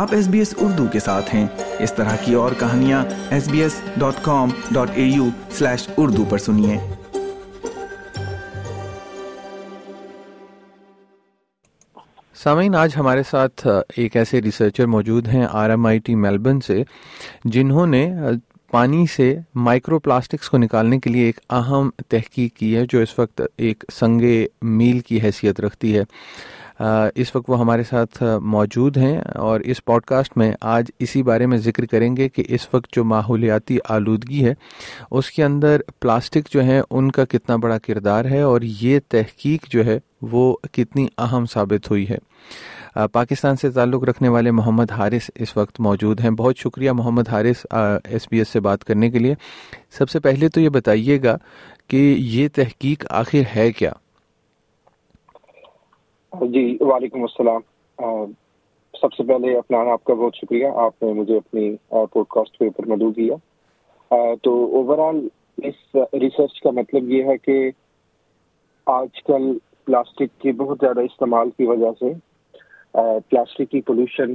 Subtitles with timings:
[0.00, 1.46] آپ S B S Urdu کے ساتھ ہیں۔
[1.78, 6.24] اس طرح کی اور کہانیاں S B S dot com dot A U slash Urdu
[6.24, 6.78] پر سنیے۔
[12.34, 13.66] سامعین، آج ہمارے ساتھ
[13.96, 16.82] ایک ایسے ریسرچر موجود ہیں R M I T Melbourne سے،
[17.44, 18.12] جنہوں نے
[18.70, 23.18] پانی سے مائکرو پلاسٹکس کو نکالنے کے لیے ایک اہم تحقیق کی ہے، جو اس
[23.18, 24.22] وقت ایک سنگ
[24.62, 26.02] میل کی حیثیت رکھتی ہے۔
[27.14, 31.46] اس وقت وہ ہمارے ساتھ موجود ہیں اور اس پوڈ کاسٹ میں آج اسی بارے
[31.46, 34.54] میں ذکر کریں گے کہ اس وقت جو ماحولیاتی آلودگی ہے،
[35.10, 39.68] اس کے اندر پلاسٹک جو ہیں، ان کا کتنا بڑا کردار ہے اور یہ تحقیق
[39.70, 42.18] جو ہے، وہ کتنی اہم ثابت ہوئی ہے۔
[43.12, 47.66] پاکستان سے تعلق رکھنے والے محمد حارث اس وقت موجود ہیں۔ بہت شکریہ Mohammad Haris
[48.04, 49.34] S B S سے بات کرنے کے لیے۔
[49.98, 51.36] سب سے پہلے تو یہ بتائیے گا
[51.88, 53.92] کہ یہ تحقیق آخر ہے کیا؟
[56.32, 57.60] جی وعلیکم السلام۔
[59.00, 62.64] سب سے پہلے اپنا آپ کا بہت شکریہ۔ آپ نے مجھے اپنی پوڈ کاسٹ کے
[62.64, 63.34] اوپر مدعو کیا۔
[64.42, 65.28] تو اوور آل
[65.62, 67.70] اس ریسرچ کا مطلب یہ ہے کہ
[68.86, 72.12] آج کل پلاسٹک کے بہت زیادہ استعمال کی وجہ سے
[73.28, 74.34] پلاسٹک کی پولوشن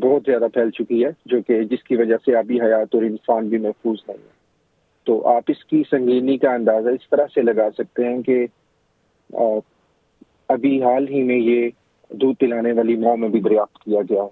[0.00, 3.48] بہت زیادہ پھیل چکی ہے، جو کہ جس کی وجہ سے ابھی حیات اور انسان
[3.48, 4.32] بھی محفوظ نہیں ہے۔
[5.04, 8.46] تو آپ اس کی سنگینی کا اندازہ اس طرح سے لگا سکتے ہیں کہ
[10.48, 11.70] ابھی حال ہی میں یہ
[12.10, 14.22] دودھ پلانے والی ماں میں بھی دریافت کیا گیا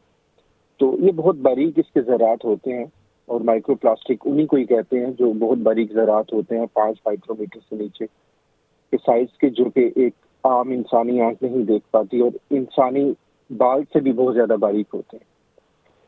[0.77, 2.85] تو یہ بہت باریک اس کے زراعت ہوتے ہیں
[3.27, 6.97] اور مائکرو پلاسٹک انہیں کو ہی کہتے ہیں جو بہت باریک زراعت ہوتے ہیں پانچ
[7.07, 8.07] مائکرو میٹر سے نیچے۔
[8.91, 10.13] کے سائز کے جو کہ ایک
[10.45, 13.13] عام انسانی آنکھ نہیں دیکھ پاتی اور انسانی
[13.51, 15.25] بال سے بھی بہت زیادہ باریک ہوتے ہیں۔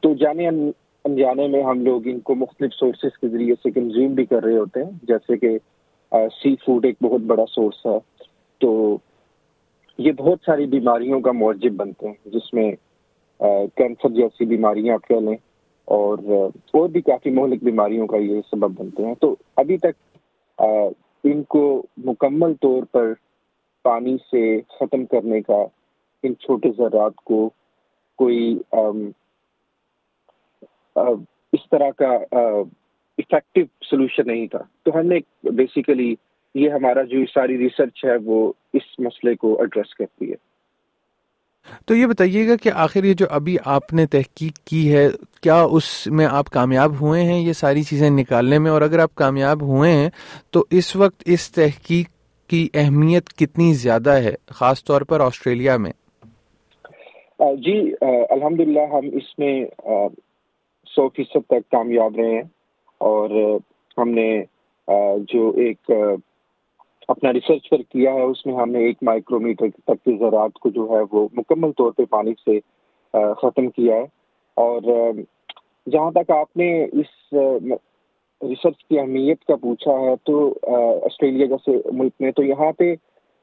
[0.01, 4.25] تو جانے انجانے میں ہم لوگ ان کو مختلف سورسز کے ذریعے سے کنزیوم بھی
[4.25, 5.59] کر رہے ہوتے ہیں۔ جیسے کہ
[6.13, 7.99] سی فوڈ ایک بہت بڑا سورس ہے۔
[8.59, 8.99] تو
[9.98, 12.70] یہ بہت ساری بیماریوں کا معجب بنتے ہیں، جس میں
[13.77, 15.36] کینسر جیسی بیماریاں کہہ لیں
[15.89, 19.95] اور اور بھی کافی مہلک بیماریوں کا یہ سبب بنتے ہیں۔ تو ابھی تک
[21.24, 21.64] ان کو
[22.05, 23.13] مکمل طور پر
[23.85, 25.63] پانی سے ختم کرنے کا،
[26.23, 27.48] ان چھوٹے ذرات کو
[28.19, 28.58] کوئی
[31.52, 35.19] اس طرح کا افیکٹو سولوشن نہیں تھا۔ تو ہم نے
[35.51, 36.14] بیسیکلی
[36.55, 40.37] یہ ہمارا جو ساری ریسرچ ہے وہ اس مسئلے کو ایڈریس کرتی ہے۔
[41.87, 45.09] تو یہ بتائیے گا کہ آخر یہ جو ابھی آپ نے تحقیق کی ہے
[45.43, 49.14] کیا اس میں آپ کامیاب ہوئے ہیں یہ ساری چیزیں نکالنے میں؟ اور اگر آپ
[49.14, 50.11] کامیاب ہوئے ہیں
[50.51, 52.09] تو اس وقت اس تحقیق
[52.48, 55.93] کی اہمیت کتنی زیادہ ہے خاص طور پر آسٹریلیا میں؟
[57.39, 57.93] جی
[58.31, 59.64] الحمد ہم اس میں
[60.87, 62.43] سو فیصد تک کامیاب رہے ہیں۔
[62.98, 63.59] اور
[63.98, 64.43] ہم نے
[65.19, 65.91] جو ایک
[67.09, 70.59] اپنا ریسرچ پر کیا ہے، اس میں ہم نے ایک مائکرو میٹر تک کے زراعت
[70.59, 72.59] کو جو ہے وہ مکمل طور پہ پانی سے
[73.41, 74.07] ختم کیا ہے۔
[74.57, 75.13] اور
[75.93, 77.33] جہاں تک آپ نے اس
[78.41, 80.55] ریسرچ کی اہمیت کا پوچھا ہے تو
[81.07, 82.95] آسٹریلیا جیسے ملک میں تو یہاں پہ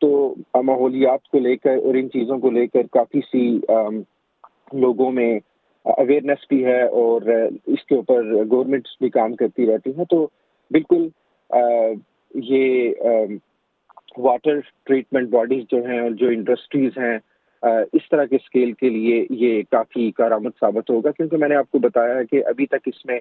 [0.02, 0.34] تو
[0.64, 3.44] ماحولیات کو لے کر اور ان چیزوں کو لے کر کافی سی
[4.74, 5.40] لوگوں میں
[5.86, 7.22] اویئرنیس بھی ہے اور
[7.66, 10.28] اس کے اوپر گورنمنٹس بھی کام کرتی رہتی ہیں۔ تو
[10.72, 11.08] بالکل
[12.36, 12.94] یہ
[14.18, 17.18] واٹر ٹریٹمنٹ باڈیز جو ہیں اور جو انڈسٹریز ہیں
[17.94, 21.72] اس طرح کے اسکیل کے لیے یہ کافی کارآمد ثابت ہوگا۔ کیونکہ میں نے آپ
[21.72, 23.20] کو بتایا ہے کہ ابھی تک اس میں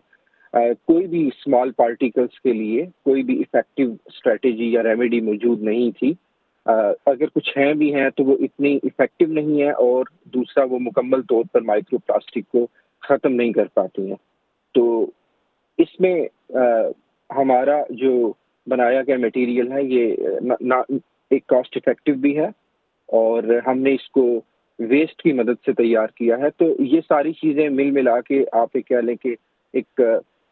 [0.87, 6.13] کوئی بھی اسمال پارٹیکلس کے لیے کوئی بھی افیکٹو اسٹریٹجی یا ریمیڈی موجود نہیں تھی۔
[6.67, 11.23] اگر کچھ ہیں بھی ہیں تو وہ اتنی افیکٹو نہیں ہے اور دوسرا وہ مکمل
[11.29, 12.67] طور پر مائکرو پلاسٹک کو
[13.03, 14.17] ختم نہیں کر پاتی ہیں۔
[14.75, 14.85] تو
[15.79, 16.15] اس میں
[17.31, 18.33] ہمارا جو
[18.67, 20.15] بنایا گیا میٹیریل ہے، یہ
[21.31, 22.47] ایک کاسٹ افیکٹو بھی ہے
[23.07, 24.41] اور ہم نے اس کو
[24.79, 28.77] ویسٹ کی مدد سے تیار کیا ہے۔ تو یہ ساری چیزیں مل ملا کے آپ
[28.77, 29.35] یہ کہہ لیں کہ
[29.73, 30.01] ایک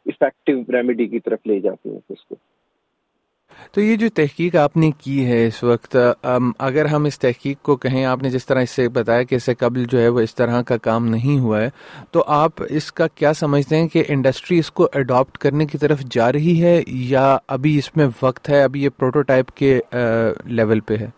[0.06, 2.34] افیکٹو ریمیڈی کی طرف لے جاتی ہیں اس کو۔
[3.72, 5.96] تو یہ جو تحقیق آپ نے کی ہے اس وقت
[6.58, 9.44] اگر ہم اس تحقیق کو کہیں، آپ نے جس طرح اس سے بتایا کہ اس
[9.44, 11.68] سے قبل جو ہے وہ اس طرح کا کام نہیں ہوا ہے،
[12.12, 16.00] تو آپ اس کا کیا سمجھتے ہیں کہ انڈسٹری اس کو اڈاپٹ کرنے کی طرف
[16.10, 19.78] جا رہی ہے یا ابھی اس میں وقت ہے، ابھی یہ پروٹوٹائپ کے
[20.46, 21.08] لیول پہ ہے؟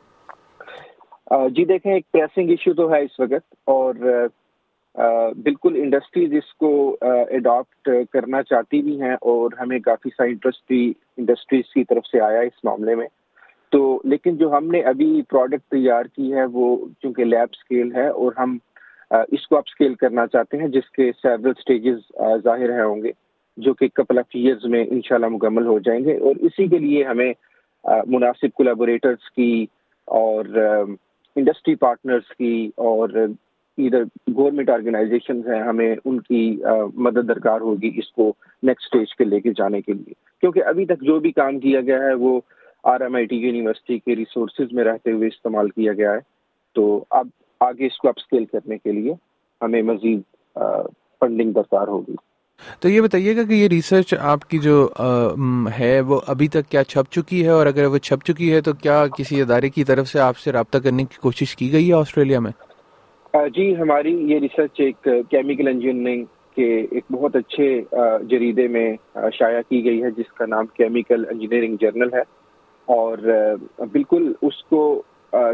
[1.48, 3.94] جی دیکھیں، ایک پریسنگ ایشو تو ہے اس وقت اور
[4.94, 6.70] بالکل انڈسٹریز اس کو
[7.02, 12.20] اڈاپٹ کرنا چاہتی بھی ہیں اور ہمیں کافی سا انٹرسٹ بھی انڈسٹریز کی طرف سے
[12.20, 13.06] آیا اس معاملے میں۔
[13.72, 18.06] تو لیکن جو ہم نے ابھی پروڈکٹ تیار کی ہے وہ چونکہ لیب اسکیل ہے
[18.08, 18.56] اور ہم
[19.10, 21.98] اس کو اپ اسکیل کرنا چاہتے ہیں جس کے سیورل اسٹیجز
[22.44, 23.12] ظاہر ہیں ہوں گے
[23.58, 27.04] جو کہ کپل آف ایئرز میں انشاءاللہ مکمل ہو جائیں گے اور اسی کے لیے
[27.04, 27.32] ہمیں
[27.84, 29.66] مناسب کولیبوریٹرس کی
[30.08, 30.44] اور
[31.36, 33.08] انڈسٹری پارٹنرس کی اور
[33.86, 34.02] ادھر
[34.36, 36.42] گورنمنٹ آرگنائزیشن ہیں، ہمیں ان کی
[36.94, 38.32] مدد درکار ہوگی اس کو
[38.62, 41.80] نیکسٹ اسٹیج کے لے کے جانے کے لیے۔ کیونکہ ابھی تک جو بھی کام کیا
[41.80, 42.40] گیا ہے، وہ
[42.84, 46.18] R M I T university کے ریسورسز میں رہتے ہوئے استعمال کیا گیا ہے۔
[46.74, 47.28] تو اب
[47.60, 49.14] آگے اس کو اپ اسکیل کرنے کے لیے
[49.60, 50.20] ہمیں مزید
[51.20, 52.14] فنڈنگ درکار ہوگی۔
[52.80, 54.88] تو یہ بتائیے گا کہ یہ ریسرچ آپ کی جو
[55.78, 58.72] ہے، وہ ابھی تک کیا چھپ چکی ہے؟ اور اگر وہ چھپ چکی ہے تو
[58.72, 61.94] کیا کسی ادارے کی طرف سے آپ سے رابطہ کرنے کی کوشش کی گئی ہے
[61.94, 62.50] آسٹریلیا میں؟
[63.34, 66.24] جی ہماری یہ ریسرچ ایک کیمیکل انجینئرنگ
[66.54, 67.68] کے ایک بہت اچھے
[68.30, 68.88] جریدے میں
[69.34, 72.22] شائع کی گئی ہے، جس کا نام کیمیکل انجینئرنگ جرنل ہے۔
[72.88, 73.18] اور
[73.92, 74.80] بالکل اس کو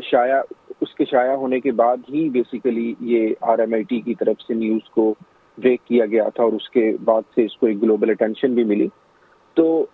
[0.02, 0.40] شائع،
[0.80, 4.40] اس کے شائع ہونے کے بعد ہی بیسیکلی یہ آر ایم آئی ٹی کی طرف
[4.46, 5.14] سے نیوز کو
[5.58, 8.64] بریک کیا گیا تھا اور اس کے بعد سے اس کو ایک گلوبل اٹینشن بھی
[8.64, 8.88] ملی۔
[9.56, 9.86] تو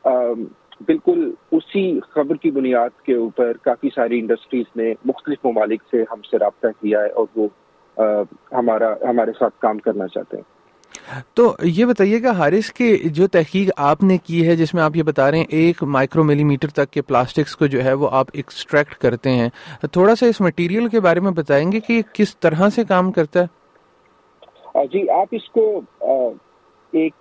[0.87, 6.23] بالکل اسی خبر کی بنیاد کے اوپر کافی ساری انڈسٹریز نے مختلف ممالک سے ہم
[6.31, 7.49] سے رابطہ کیا ہے اور وہ
[8.53, 10.53] ہمارا ہمارے ساتھ کام کرنا چاہتے ہیں۔
[11.35, 14.97] تو یہ بتائیے کہ حارث کی جو تحقیق آپ نے کی ہے جس میں آپ
[14.97, 18.09] یہ بتا رہے ہیں ایک مائکرو ملی میٹر تک کے پلاسٹکس کو جو ہے وہ
[18.12, 19.49] آپ ایکسٹریکٹ کرتے ہیں۔
[19.93, 23.41] تھوڑا سا اس مٹیریل کے بارے میں بتائیں گے کہ کس طرح سے کام کرتا
[23.41, 25.81] ہے؟ جی آپ اس کو
[26.93, 27.12] ایک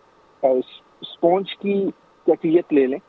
[0.44, 1.86] اسپونج کی
[2.26, 3.00] کیفیت لے لیں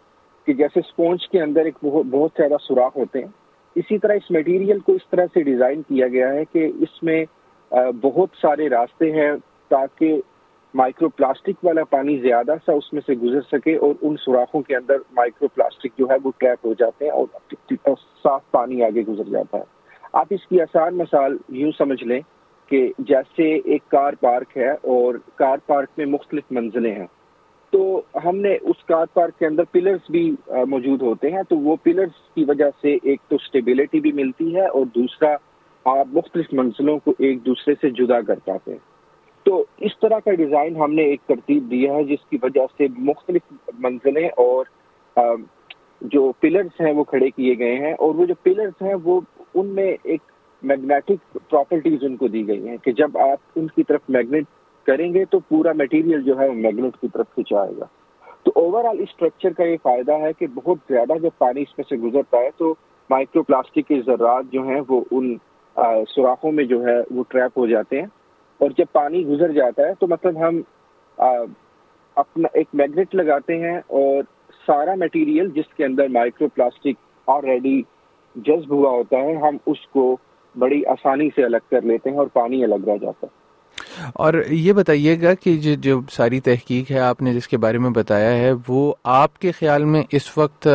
[0.47, 3.31] کہ جیسے اسپونج کے اندر ایک بہت زیادہ سوراخ ہوتے ہیں۔
[3.75, 7.25] اسی طرح اس میٹیریل کو اس طرح سے ڈیزائن کیا گیا ہے کہ اس میں
[8.03, 9.33] بہت سارے راستے ہیں
[9.69, 10.21] تاکہ
[10.75, 14.77] مائکرو پلاسٹک والا پانی زیادہ سا اس میں سے گزر سکے اور ان سوراخوں کے
[14.77, 19.31] اندر مائکرو پلاسٹک جو ہے وہ ٹریپ ہو جاتے ہیں اور صاف پانی آگے گزر
[19.31, 19.63] جاتا ہے۔
[20.13, 22.21] آپ اس کی آسان مثال یوں سمجھ لیں
[22.67, 27.07] کہ جیسے ایک کار پارک ہے اور کار پارک میں مختلف منزلیں ہیں۔
[27.71, 31.77] تو ہم نے اس کار پارک کے اندر پلرز بھی موجود ہوتے ہیں تو وہ
[31.83, 35.37] پلرز کی وجہ سے ایک تو اسٹیبلٹی بھی ملتی ہے اور دوسرا
[35.85, 38.79] آپ مختلف منزلوں کو ایک دوسرے سے جدا کر پاتے ہیں۔
[39.47, 42.87] تو اس طرح کا ڈیزائن ہم نے ایک ترتیب دیا ہے جس کی وجہ سے
[42.99, 44.65] مختلف منزلیں اور
[46.01, 49.21] جو پلرز ہیں وہ کھڑے کیے گئے ہیں اور وہ جو پلرز ہیں وہ
[49.55, 50.21] ان میں ایک
[50.63, 54.45] میگنیٹک پراپرٹیز ان کو دی گئی ہیں کہ جب آپ ان کی طرف میگنیٹ
[54.87, 57.85] کریں گے تو پورا میٹیریل جو ہے وہ میگنیٹ کی طرف کھنچائے گا۔
[58.43, 61.85] تو اوور آل اسٹرکچر کا یہ فائدہ ہے کہ بہت زیادہ جب پانی اس میں
[61.89, 62.75] سے گزرتا ہے تو
[63.11, 65.37] مائکرو پلاسٹک کے ذرات جو ہیں وہ ان
[65.77, 68.07] سوراخوں میں جو ہے وہ ٹریپ ہو جاتے ہیں۔
[68.59, 70.61] اور جب پانی گزر جاتا ہے تو مطلب ہم
[72.17, 74.23] اپنا ایک میگنیٹ لگاتے ہیں اور
[74.67, 77.83] سارا میٹیریل جس کے اندر مائکرو پلاسٹک آلریڈی
[78.37, 80.17] جذب ہوا ہوتا ہے، ہم اس کو
[80.59, 83.41] بڑی آسانی سے الگ کر لیتے ہیں اور پانی الگ رہ جاتا ہے۔
[84.15, 87.79] اور یہ بتائیے گا کہ جو جو ساری تحقیق ہے آپ نے جس کے بارے
[87.79, 90.69] میں بتایا ہے، وہ آپ کے خیال میں اس وقت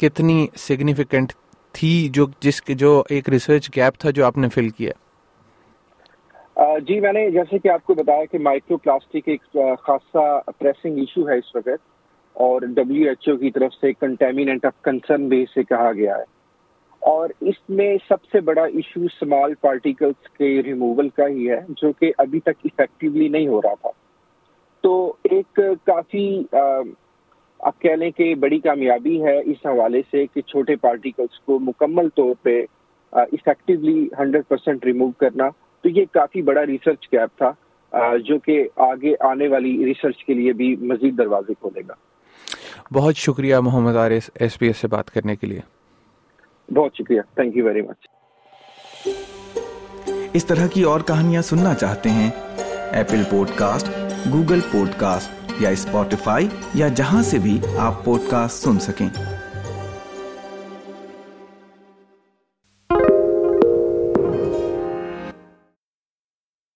[0.00, 1.32] کتنی سگنیفیکنٹ
[1.74, 4.90] تھی جو جس جو ایک ریسرچ گیپ تھا جو آپ نے فل کیا؟
[6.78, 11.28] جی میں نے جیسے کہ آپ کو بتایا کہ مائکرو پلاسٹک ایک خاصا پریسنگ ایشو
[11.28, 11.82] ہے اس وقت
[12.32, 16.24] اور ڈبلیو ایچ او کی طرف سے کنٹامینٹ آف کنسرن بھی اسے کہا گیا ہے۔
[16.98, 21.92] اور اس میں سب سے بڑا ایشو اسمال پارٹیکلس کے ریموول کا ہی ہے جو
[21.92, 23.90] کہ ابھی تک افیکٹولی نہیں ہو رہا تھا۔
[24.80, 26.42] تو ایک کافی
[27.64, 32.08] آپ کہہ لیں کہ بڑی کامیابی ہے اس حوالے سے کہ چھوٹے پارٹیکلس کو مکمل
[32.08, 32.60] طور پہ
[33.12, 35.48] افیکٹولی ہنڈریڈ پرسینٹ ریموو کرنا
[35.84, 37.52] تو یہ کافی بڑا ریسرچ گیپ تھا
[38.16, 41.94] جو کہ آگے آنے والی ریسرچ کے لیے بھی مزید دروازے کھولے گا۔
[42.92, 45.60] بہت شکریہ محمد عارف ایس پی ایس سے بات کرنے کے لیے۔
[46.74, 48.08] بہت شکریہ۔ تھینک یو ویری مچ
[50.32, 52.30] اس طرح کی اور کہانیاں سننا چاہتے ہیں
[52.92, 53.88] Apple podcast
[54.32, 59.08] Google podcast یا اسپوٹیفائی یا جہاں سے بھی آپ پوڈ کاسٹ سن سکیں۔